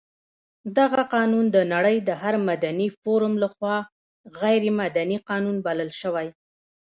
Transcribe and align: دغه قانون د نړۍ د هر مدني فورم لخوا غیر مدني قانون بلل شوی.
دغه 0.77 1.01
قانون 1.15 1.45
د 1.55 1.57
نړۍ 1.73 1.97
د 2.07 2.09
هر 2.21 2.35
مدني 2.49 2.87
فورم 2.99 3.33
لخوا 3.43 3.77
غیر 4.41 4.63
مدني 4.81 5.17
قانون 5.29 5.57
بلل 5.65 5.89
شوی. 6.01 6.27